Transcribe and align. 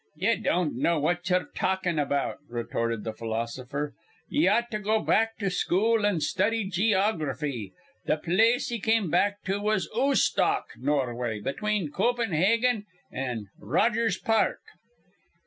"Ye 0.15 0.35
don't 0.35 0.77
know 0.81 0.99
what 0.99 1.29
ye're 1.29 1.47
talkin' 1.53 1.99
about," 1.99 2.39
retorted 2.49 3.03
the 3.03 3.13
philosopher. 3.13 3.93
"Ye 4.27 4.47
ought 4.47 4.71
to 4.71 4.79
go 4.79 4.99
back 4.99 5.37
to 5.37 5.51
school 5.51 6.07
an' 6.07 6.21
study 6.21 6.67
gee 6.67 6.95
ography. 6.95 7.73
Th' 8.09 8.19
place 8.23 8.69
he 8.69 8.79
come 8.79 9.11
back 9.11 9.43
to 9.43 9.59
was 9.61 9.87
Oostoc, 9.95 10.63
Norway, 10.79 11.39
between 11.39 11.91
Coopenhaagen 11.91 12.85
an' 13.11 13.13
an' 13.13 13.47
Rogers 13.59 14.17
Park." 14.17 14.61